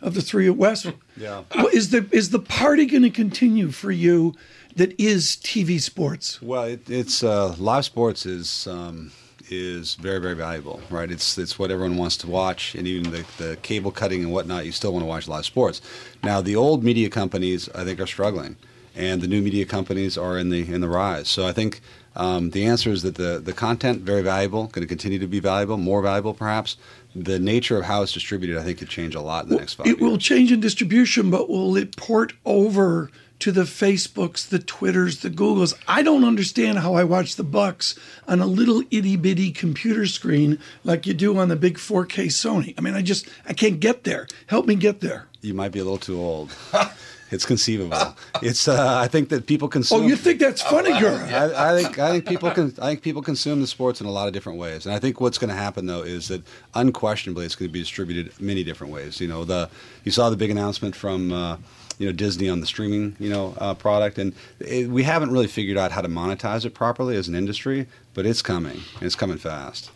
[0.00, 0.86] of the three at West.
[1.16, 1.44] Yeah.
[1.72, 4.34] Is the is the party going to continue for you?
[4.74, 6.42] That is TV sports.
[6.42, 9.12] Well, it, it's uh, live sports is um,
[9.50, 11.10] is very very valuable, right?
[11.10, 14.66] It's it's what everyone wants to watch, and even the, the cable cutting and whatnot,
[14.66, 15.80] you still want to watch live sports.
[16.22, 18.56] Now, the old media companies, I think, are struggling,
[18.94, 21.28] and the new media companies are in the in the rise.
[21.28, 21.80] So I think
[22.16, 25.40] um, the answer is that the the content very valuable, going to continue to be
[25.40, 26.76] valuable, more valuable perhaps.
[27.16, 29.74] The nature of how it's distributed, I think, could change a lot in the next
[29.74, 30.00] five It years.
[30.00, 33.08] will change in distribution, but will it port over
[33.44, 35.74] to the Facebooks, the Twitters, the Googles?
[35.86, 37.94] I don't understand how I watch the Bucks
[38.26, 42.72] on a little itty bitty computer screen like you do on the big 4K Sony.
[42.78, 44.28] I mean, I just I can't get there.
[44.46, 45.26] Help me get there.
[45.42, 46.56] you might be a little too old.
[47.30, 48.16] it's conceivable.
[48.40, 50.04] It's uh, I think that people consume.
[50.04, 51.18] Oh, you think that's funny, girl?
[51.18, 54.10] I, I think I think people can I think people consume the sports in a
[54.10, 57.44] lot of different ways, and I think what's going to happen though is that unquestionably
[57.44, 59.20] it's going to be distributed many different ways.
[59.20, 59.68] You know, the
[60.04, 61.58] you saw the big announcement from uh,
[61.98, 65.46] you know Disney on the streaming you know uh, product, and it, we haven't really
[65.46, 69.16] figured out how to monetize it properly as an industry, but it's coming and it's
[69.16, 69.90] coming fast.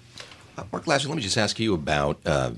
[0.57, 2.51] Uh, Marc Lasry, let me just ask you about uh,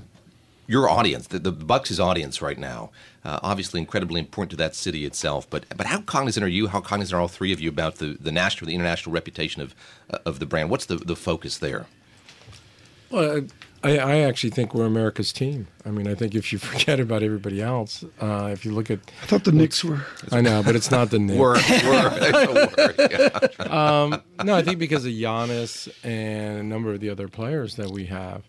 [0.67, 2.89] your audience, the, the Bucks' audience right now.
[3.23, 5.47] Uh, obviously, incredibly important to that city itself.
[5.49, 6.67] But but how cognizant are you?
[6.67, 9.75] How cognizant are all three of you about the, the national, the international reputation of
[10.09, 10.69] uh, of the brand?
[10.69, 11.85] What's the, the focus there?
[13.11, 13.43] Well,
[13.83, 15.67] I, I actually think we're America's team.
[15.85, 18.99] I mean, I think if you forget about everybody else, uh, if you look at,
[19.23, 20.01] I thought the Knicks were.
[20.31, 21.39] I know, but it's not the Knicks.
[21.39, 22.95] Word, word, word.
[23.11, 24.19] Yeah.
[24.43, 28.05] No, I think because of Giannis and a number of the other players that we
[28.07, 28.43] have,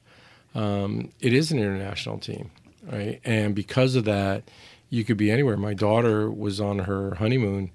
[0.55, 2.51] um, it is an international team,
[2.91, 3.21] right?
[3.25, 4.43] And because of that,
[4.89, 5.57] you could be anywhere.
[5.57, 7.71] My daughter was on her honeymoon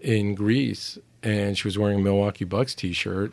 [0.00, 3.32] in Greece, and she was wearing a Milwaukee Bucks T-shirt,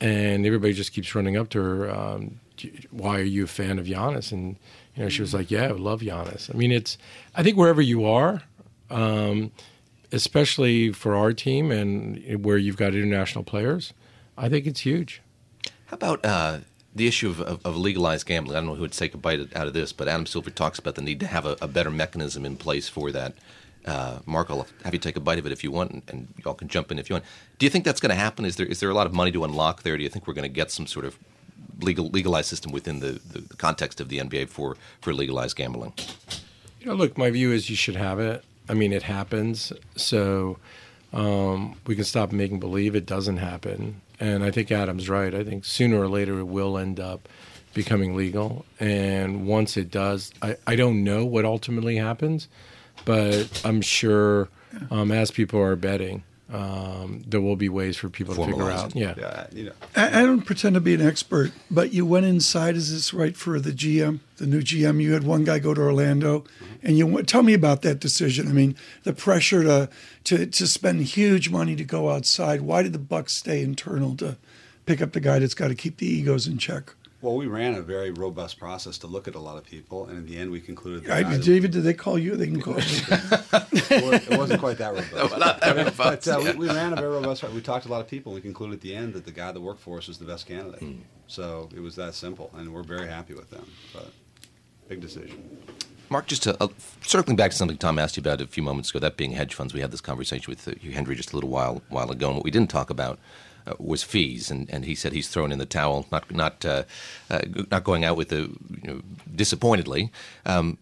[0.00, 1.90] and everybody just keeps running up to her.
[1.90, 2.49] Um, "Do-
[2.90, 4.32] why are you a fan of Giannis?
[4.32, 4.56] And
[4.94, 6.98] you know, she was like, "Yeah, I love Giannis." I mean, it's.
[7.34, 8.42] I think wherever you are,
[8.90, 9.52] um,
[10.12, 13.92] especially for our team and where you've got international players,
[14.36, 15.22] I think it's huge.
[15.86, 16.58] How about uh,
[16.94, 18.56] the issue of, of, of legalized gambling?
[18.56, 20.78] I don't know who would take a bite out of this, but Adam Silver talks
[20.78, 23.34] about the need to have a, a better mechanism in place for that.
[23.86, 26.28] Uh, Mark, I'll have you take a bite of it if you want, and, and
[26.44, 27.24] y'all can jump in if you want.
[27.58, 28.44] Do you think that's going to happen?
[28.44, 29.96] Is there is there a lot of money to unlock there?
[29.96, 31.18] Do you think we're going to get some sort of
[31.80, 35.92] legal legalized system within the, the, context of the NBA for, for legalized gambling?
[36.80, 38.44] You know, look, my view is you should have it.
[38.68, 40.58] I mean, it happens, so
[41.12, 44.00] um, we can stop making believe it doesn't happen.
[44.20, 45.34] And I think Adam's right.
[45.34, 47.28] I think sooner or later it will end up
[47.74, 48.64] becoming legal.
[48.78, 52.48] And once it does, I, I don't know what ultimately happens,
[53.04, 54.48] but I'm sure
[54.90, 58.84] um, as people are betting, um, there will be ways for people to figure Formalize
[58.84, 58.96] out.
[58.96, 59.14] Yeah.
[59.16, 59.72] Yeah, you know.
[59.94, 62.74] I, I don't pretend to be an expert, but you went inside.
[62.74, 65.00] Is this right for the GM, the new GM?
[65.00, 66.44] You had one guy go to Orlando,
[66.82, 68.48] and you went, tell me about that decision.
[68.48, 69.88] I mean, the pressure to
[70.24, 72.62] to to spend huge money to go outside.
[72.62, 74.36] Why did the Bucks stay internal to
[74.86, 76.94] pick up the guy that's got to keep the egos in check?
[77.22, 80.16] Well, we ran a very robust process to look at a lot of people, and
[80.16, 82.34] in the end, we concluded that I, guy that- David, did they call you?
[82.34, 82.82] They can call me.
[83.62, 85.38] it wasn't quite that robust.
[85.38, 86.52] Not that robust, But uh, yeah.
[86.52, 87.42] we, we ran a very robust.
[87.50, 89.32] We talked to a lot of people, and we concluded at the end that the
[89.32, 90.82] guy that worked for us was the best candidate.
[91.26, 93.66] So it was that simple, and we're very happy with them.
[93.92, 94.10] But
[94.88, 95.58] big decision.
[96.10, 96.66] Mark, just to, uh,
[97.02, 99.54] circling back to something Tom asked you about a few moments ago, that being hedge
[99.54, 102.26] funds, we had this conversation with uh, Hugh Hendry just a little while while ago,
[102.26, 103.20] and what we didn't talk about
[103.64, 106.82] uh, was fees, and, and he said he's thrown in the towel, not not uh,
[107.30, 108.50] uh, not going out with the
[108.82, 109.00] you know,
[109.34, 110.10] disappointedly.
[110.44, 110.78] Um,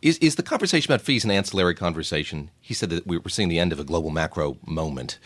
[0.00, 2.50] is is the conversation about fees an ancillary conversation?
[2.62, 5.18] He said that we we're seeing the end of a global macro moment.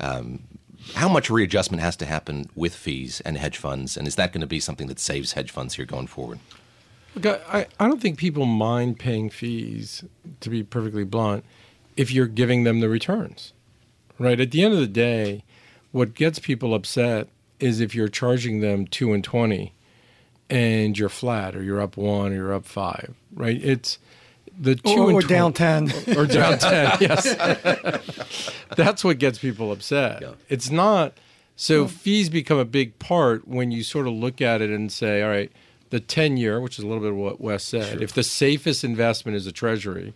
[0.00, 0.42] Um,
[0.94, 4.40] how much readjustment has to happen with fees and hedge funds, and is that going
[4.40, 6.40] to be something that saves hedge funds here going forward?
[7.14, 10.04] Look, I, I don't think people mind paying fees,
[10.40, 11.44] to be perfectly blunt,
[11.96, 13.52] if you're giving them the returns.
[14.18, 14.38] Right?
[14.40, 15.44] At the end of the day,
[15.92, 19.72] what gets people upset is if you're charging them two and twenty
[20.48, 23.14] and you're flat or you're up one or you're up five.
[23.34, 23.62] Right?
[23.62, 23.98] It's
[24.58, 25.92] the two Or, and or twen- down 10.
[26.18, 31.14] or down 10 yes that's what gets people upset it's not
[31.56, 35.22] so fees become a big part when you sort of look at it and say
[35.22, 35.50] all right
[35.90, 38.82] the 10 year which is a little bit of what wes said if the safest
[38.84, 40.14] investment is a treasury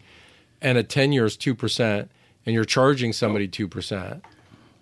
[0.62, 2.08] and a 10 year is 2%
[2.46, 4.22] and you're charging somebody 2%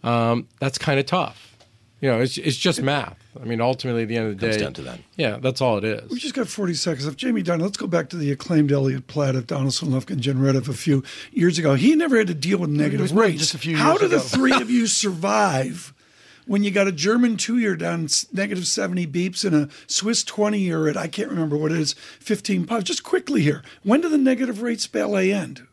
[0.05, 1.57] um, that's kind of tough
[2.01, 4.57] you know it's, it's just math i mean ultimately at the end of the Comes
[4.57, 4.99] day down to that.
[5.17, 7.61] yeah that's all it is We just got 40 seconds of Jamie Dinan.
[7.61, 11.03] Let's go back to the acclaimed Elliot Platt of Donaldson, Lufkin, Jenrette a few
[11.33, 11.75] years ago.
[11.75, 13.39] He never had to deal with negative rates.
[13.39, 14.87] just a few How years do the three of you
[15.27, 15.95] survive
[16.53, 20.59] when you got a German two year down negative 70 beeps and a Swiss 20
[20.59, 22.85] year at, I can't remember what it is, 15 pounds.
[22.85, 25.67] Just quickly here, when do the negative rates ballet end?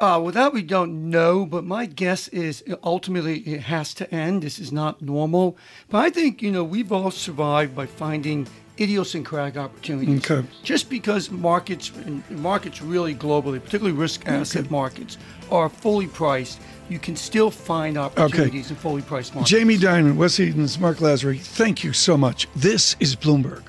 [0.00, 4.42] Uh, well, that we don't know, but my guess is ultimately it has to end.
[4.42, 5.56] This is not normal.
[5.90, 8.48] But I think, you know, we've all survived by finding
[8.80, 10.28] idiosyncratic opportunities.
[10.28, 10.46] Okay.
[10.64, 11.92] Just because markets,
[12.30, 14.70] markets really globally, particularly risk asset okay.
[14.70, 15.18] markets,
[15.52, 18.74] are fully priced, you can still find opportunities okay.
[18.74, 19.50] in fully priced markets.
[19.50, 22.48] Jamie Dinan, Wes Edens, Marc Lasry, thank you so much.
[22.54, 23.62] This is Bloomberg.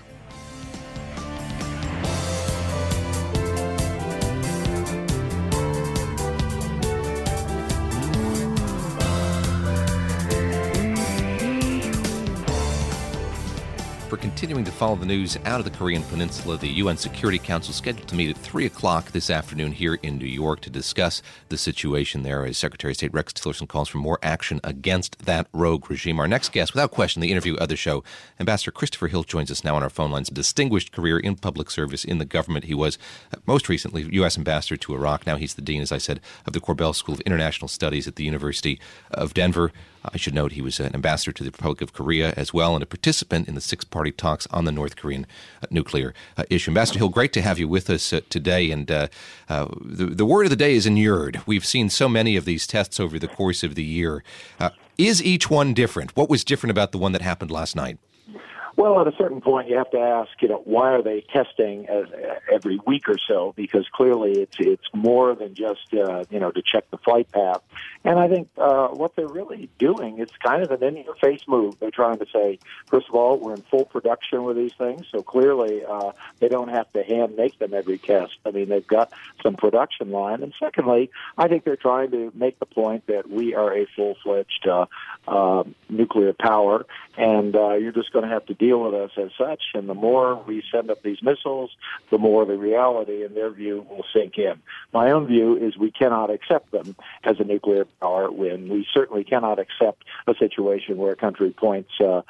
[14.78, 18.30] Follow the news out of the Korean Peninsula, the UN Security Council scheduled to meet
[18.30, 22.60] at 3 o'clock this afternoon here in New York to discuss the situation there as
[22.60, 26.20] Secretary of State Rex Tillerson calls for more action against that rogue regime.
[26.20, 28.04] Our next guest, without question, the interview of the show,
[28.40, 30.30] Ambassador Christopher Hill joins us now on our phone lines.
[30.30, 32.66] Distinguished career in public service in the government.
[32.66, 33.00] He was
[33.34, 34.38] uh, most recently U.S.
[34.38, 35.26] Ambassador to Iraq.
[35.26, 38.16] Now he's the Dean, as I said, of the Korbel School of International Studies at
[38.16, 39.72] the University of Denver.
[40.13, 42.84] I should note he was an ambassador to the Republic of Korea as well and
[42.84, 45.26] a participant in the six party talks on the North Korean
[45.62, 46.72] uh, nuclear uh, issue.
[46.72, 48.72] Ambassador Hill, great to have you with us uh, today.
[48.72, 49.10] And the,
[49.48, 51.41] the word of the day is inured.
[51.46, 54.24] We've seen so many of these tests over the course of the year.
[54.98, 56.15] Is each one different?
[56.15, 58.00] What was different about the one that happened last night?
[58.78, 61.88] Well, at a certain point, you have to ask, you know, why are they testing
[62.54, 63.52] every week or so?
[63.56, 67.62] Because clearly, it's it's more than just uh, you know to check the flight path.
[68.04, 71.80] And I think uh, what they're really doing is kind of an in-your-face move.
[71.80, 75.24] They're trying to say, first of all, we're in full production with these things, so
[75.24, 78.34] clearly uh, they don't have to hand make them every test.
[78.46, 79.12] I mean, they've got
[79.42, 80.44] some production line.
[80.44, 84.68] And secondly, I think they're trying to make the point that we are a full-fledged
[84.68, 84.86] uh,
[85.28, 86.86] uh, nuclear power,
[87.18, 89.62] and uh, you're just going to have to deal with us as such.
[89.73, 91.71] And the more we send up these missiles,
[92.12, 94.62] the more the reality, in their view, will sink in.
[94.93, 99.23] My own view is we cannot accept them as a nuclear power when we certainly
[99.23, 102.21] cannot accept a situation where a country points uh,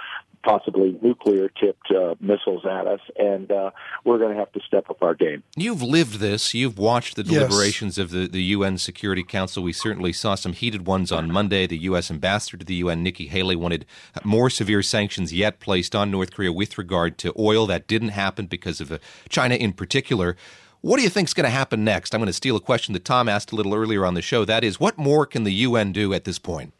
[0.43, 3.71] possibly nuclear tipped uh, missiles at us, and uh,
[4.03, 5.43] we're going to have to step up our game.
[5.55, 6.53] You've lived this.
[6.53, 8.03] You've watched the deliberations yes.
[8.03, 9.63] of the, the UN Security Council.
[9.63, 11.67] We certainly saw some heated ones on Monday.
[11.67, 12.09] The U.S.
[12.09, 13.85] ambassador to the UN, Nikki Haley, wanted
[14.23, 17.67] more severe sanctions yet placed on North Korea with regard to oil.
[17.67, 20.35] That didn't happen because of uh, China in particular.
[20.81, 22.13] What do you think is going to happen next?
[22.13, 24.45] I'm going to steal a question that Tom asked a little earlier on the show.
[24.45, 26.73] That is, what more can the UN do at this point?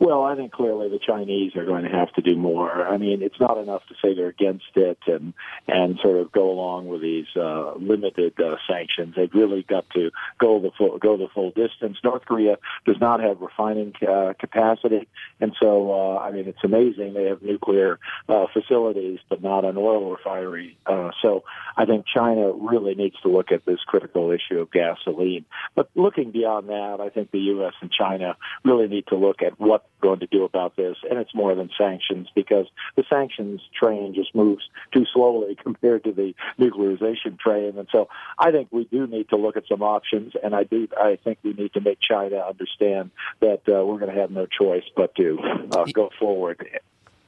[0.00, 2.86] Well, I think clearly the Chinese are going to have to do more.
[2.86, 5.34] I mean, it's not enough to say they're against it and
[5.68, 9.14] and sort of go along with these uh, limited uh, sanctions.
[9.16, 11.98] They've really got to go the full go the full distance.
[12.02, 15.08] North Korea does not have refining uh, capacity,
[15.40, 19.76] and so uh, I mean, it's amazing they have nuclear uh, facilities, but not an
[19.76, 20.76] oil refinery.
[20.86, 21.44] Uh, so
[21.76, 25.44] I think China really needs to look at this critical issue of gasoline.
[25.74, 27.74] But looking beyond that, I think the U.S.
[27.80, 31.34] and China really need to look at what going to do about this, and it's
[31.34, 34.62] more than sanctions because the sanctions train just moves
[34.92, 37.78] too slowly compared to the nuclearization train.
[37.78, 40.86] And so I think we do need to look at some options, and I do
[40.96, 44.46] I think we need to make China understand that uh, we're going to have no
[44.46, 45.38] choice but to
[45.72, 46.68] uh, go forward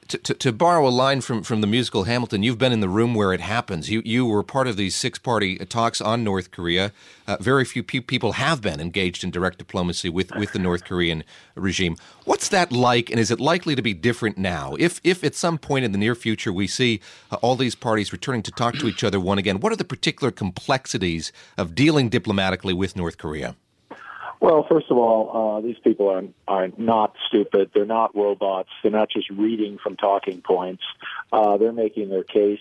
[0.07, 3.15] to, to, borrow a line from, from the musical Hamilton, you've been in the room
[3.15, 3.91] where it happens.
[3.91, 6.93] You you were part of these six party talks on North Korea.
[7.27, 10.85] Uh, very few pe- people have been engaged in direct diplomacy with, with the North
[10.85, 11.97] Korean regime.
[12.25, 14.77] What's that like, and is it likely to be different now?
[14.79, 18.13] If if at some point in the near future we see uh, all these parties
[18.13, 22.09] returning to talk to each other one again, what are the particular complexities of dealing
[22.09, 23.57] diplomatically with North Korea?
[24.41, 27.71] Well, first of all, uh, these people are are not stupid.
[27.75, 28.69] They're not robots.
[28.83, 30.83] They're not just reading from talking points.
[31.33, 32.61] Uh, they're making their case.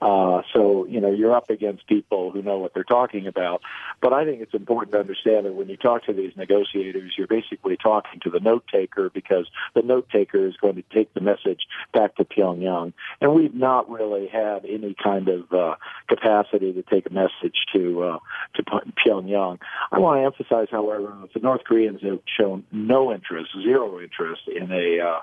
[0.00, 3.60] Uh, so, you know, you're up against people who know what they're talking about.
[4.00, 7.26] But I think it's important to understand that when you talk to these negotiators, you're
[7.26, 11.20] basically talking to the note taker because the note taker is going to take the
[11.20, 12.92] message back to Pyongyang.
[13.20, 15.76] And we've not really had any kind of uh,
[16.08, 18.18] capacity to take a message to uh,
[18.54, 19.58] to Pyongyang.
[19.92, 24.42] I want to emphasize, however, that the North Koreans have shown no interest, zero interest
[24.48, 25.20] in a uh,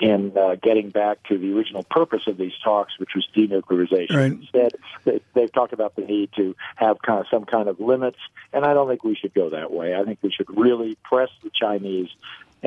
[0.00, 4.15] in uh, getting back to the original purpose of these talks, which was denuclearization.
[4.16, 4.32] Right.
[4.32, 4.72] Instead,
[5.04, 8.18] they, they've talked about the need to have kind of some kind of limits,
[8.52, 9.94] and I don't think we should go that way.
[9.94, 12.08] I think we should really press the Chinese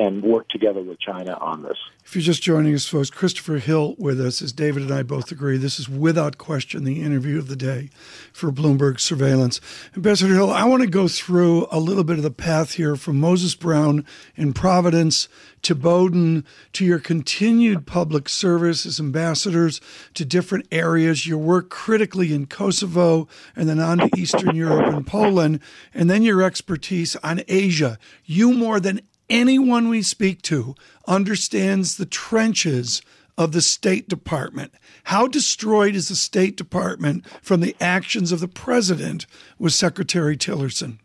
[0.00, 1.76] and work together with China on this.
[2.06, 5.30] If you're just joining us, folks, Christopher Hill with us, as David and I both
[5.30, 7.90] agree, this is without question the interview of the day
[8.32, 9.60] for Bloomberg Surveillance.
[9.94, 13.20] Ambassador Hill, I want to go through a little bit of the path here from
[13.20, 14.06] Moses Brown
[14.36, 15.28] in Providence
[15.62, 19.82] to Bowdoin to your continued public service as ambassadors
[20.14, 25.06] to different areas, your work critically in Kosovo, and then on to Eastern Europe and
[25.06, 25.60] Poland,
[25.92, 27.98] and then your expertise on Asia.
[28.24, 30.74] You, more than anyone we speak to
[31.06, 33.00] understands the trenches
[33.38, 34.72] of the State Department.
[35.04, 39.26] How destroyed is the State Department from the actions of the president
[39.58, 40.98] with Secretary Tillerson?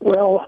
[0.00, 0.46] Well,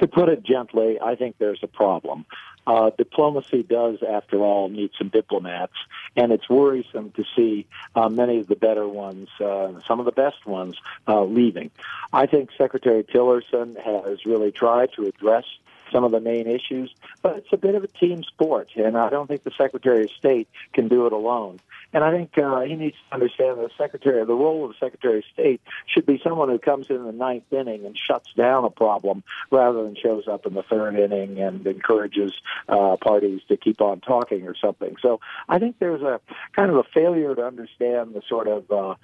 [0.00, 2.26] to put it gently, I think there's a problem.
[2.66, 5.74] Uh, diplomacy does, after all, need some diplomats,
[6.16, 7.64] and it's worrisome to see
[7.94, 11.70] uh, many of the better ones, uh, some of the best ones, uh, leaving.
[12.12, 15.44] I think Secretary Tillerson has really tried to address
[15.92, 19.10] some of the main issues, but it's a bit of a team sport, and I
[19.10, 21.60] don't think the Secretary of State can do it alone.
[21.92, 25.18] And I think uh, he needs to understand the secretary, the role of the Secretary
[25.18, 28.70] of State should be someone who comes in the ninth inning and shuts down a
[28.70, 32.32] problem rather than shows up in the third inning and encourages
[32.68, 34.96] uh, parties to keep on talking or something.
[35.00, 36.20] So I think there's a
[36.52, 38.94] kind of a failure to understand the sort of uh,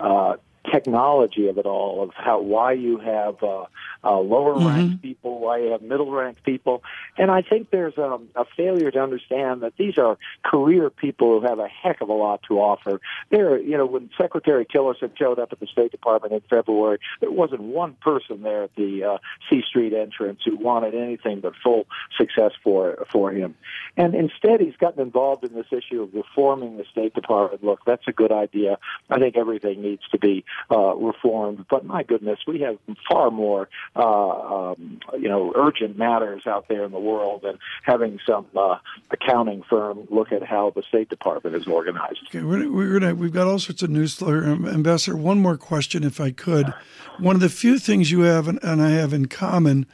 [0.00, 0.36] uh,
[0.72, 3.64] technology of it all, of how why you have uh,
[4.04, 5.08] uh, lower ranked mm-hmm.
[5.08, 6.82] people, why you have middle ranked people,
[7.16, 11.46] and I think there's a, a failure to understand that these are career people who
[11.46, 13.00] have a heck of a lot to offer.
[13.30, 17.30] There, you know, when Secretary Tillerson showed up at the State Department in February, there
[17.30, 21.86] wasn't one person there at the uh, C Street entrance who wanted anything but full
[22.16, 23.54] success for for him,
[23.96, 27.64] and instead he's gotten involved in this issue of reforming the State Department.
[27.64, 28.78] Look, that's a good idea.
[29.10, 31.64] I think everything needs to be uh, reformed.
[31.70, 32.78] But my goodness, we have
[33.08, 38.18] far more, uh, um, you know, urgent matters out there in the world than having
[38.26, 38.78] some uh,
[39.10, 42.20] accounting firm look at how the State Department is organized.
[42.28, 44.20] Okay, we're, we're gonna, we've got all sorts of news.
[44.22, 46.72] Ambassador, one more question, if I could.
[47.18, 49.86] One of the few things you have and, and I have in common.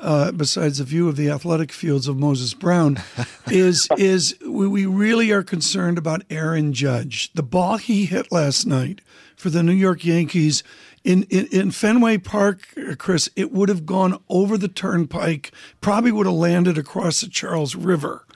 [0.00, 2.96] Uh, besides the view of the athletic fields of Moses Brown,
[3.48, 7.30] is is we, we really are concerned about Aaron Judge.
[7.34, 9.02] The ball he hit last night
[9.36, 10.62] for the New York Yankees.
[11.02, 16.26] In, in, in Fenway Park, Chris, it would have gone over the turnpike, probably would
[16.26, 18.26] have landed across the Charles River.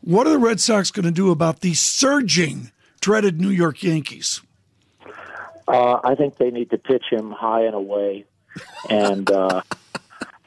[0.00, 4.40] What are the Red Sox going to do about the surging, dreaded New York Yankees?
[5.68, 8.24] Uh, I think they need to pitch him high and away,
[8.88, 9.62] and uh,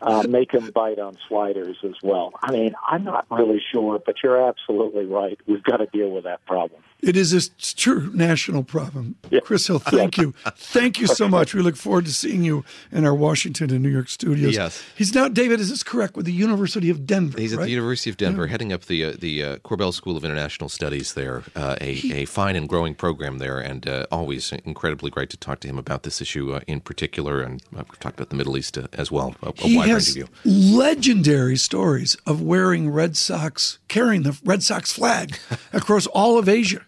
[0.01, 2.31] uh, make them bite on sliders as well.
[2.41, 5.39] I mean, I'm not really sure, but you're absolutely right.
[5.47, 6.81] We've got to deal with that problem.
[7.01, 9.15] It is a true national problem.
[9.29, 9.39] Yeah.
[9.39, 10.33] Chris Hill, thank you.
[10.57, 11.53] Thank you so much.
[11.53, 14.55] We look forward to seeing you in our Washington and New York studios.
[14.55, 14.83] Yes.
[14.95, 17.39] He's now, David, is this correct, with the University of Denver?
[17.39, 17.63] He's right?
[17.63, 18.51] at the University of Denver, yeah.
[18.51, 22.13] heading up the uh, the uh, Korbel School of International Studies there, uh, a, he,
[22.13, 25.77] a fine and growing program there, and uh, always incredibly great to talk to him
[25.77, 27.41] about this issue uh, in particular.
[27.41, 30.17] And uh, we've talked about the Middle East as well, a, a he wide has
[30.45, 35.37] legendary stories of wearing Red Sox, carrying the Red Sox flag
[35.73, 36.83] across all of Asia.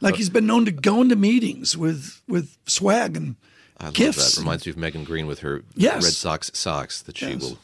[0.00, 3.36] Like uh, he's been known to go into meetings with with swag and
[3.78, 4.18] I gifts.
[4.18, 4.40] Love that.
[4.40, 6.04] Reminds me of Megan Greene with her yes.
[6.04, 7.42] Red Sox socks that she yes.
[7.42, 7.58] will.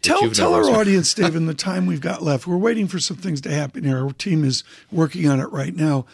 [0.00, 3.16] Tell tell our audience, Dave, in the time we've got left, we're waiting for some
[3.16, 4.04] things to happen here.
[4.04, 6.06] Our team is working on it right now.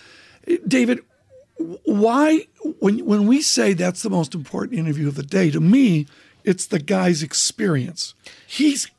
[0.67, 1.01] David,
[1.85, 2.47] why
[2.81, 6.07] when when we say that's the most important interview of the day, to me,
[6.45, 8.15] it's the guy's experience.
[8.47, 8.91] He's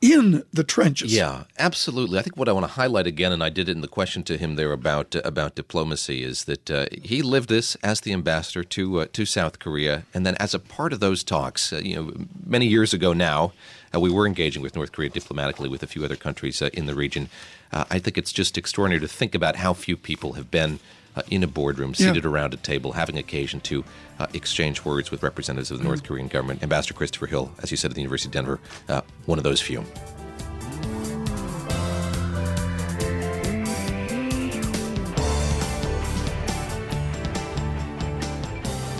[0.00, 1.14] in the trenches.
[1.14, 2.18] Yeah, absolutely.
[2.18, 4.22] I think what I want to highlight again, and I did it in the question
[4.24, 8.12] to him there about uh, about diplomacy, is that uh, he lived this as the
[8.12, 11.78] ambassador to uh, to South Korea, and then as a part of those talks, uh,
[11.78, 12.12] you know,
[12.44, 13.52] many years ago now,
[13.94, 16.86] uh, we were engaging with North Korea diplomatically with a few other countries uh, in
[16.86, 17.28] the region.
[17.72, 20.78] I think it's just extraordinary to think about how few people have been
[21.16, 22.30] uh, in a boardroom, seated yeah.
[22.30, 23.84] around a table, having occasion to
[24.18, 26.62] uh, exchange words with representatives of the North Korean government.
[26.62, 29.60] Ambassador Christopher Hill, as you said at the University of Denver, uh, one of those
[29.60, 29.84] few.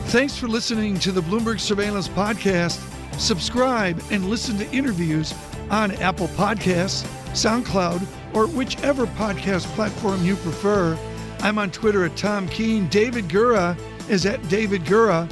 [0.08, 2.80] Thanks for listening to the Bloomberg Surveillance Podcast.
[3.18, 5.34] Subscribe and listen to interviews
[5.70, 7.02] on Apple Podcasts,
[7.32, 10.96] SoundCloud, or whichever podcast platform you prefer.
[11.44, 12.88] I'm on Twitter at Tom Keene.
[12.88, 13.78] David Gura
[14.08, 15.28] is at David Gura.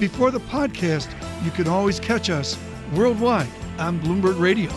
[0.00, 1.08] Before the podcast,
[1.44, 2.58] you can always catch us
[2.92, 3.46] worldwide
[3.78, 4.72] on Bloomberg Radio.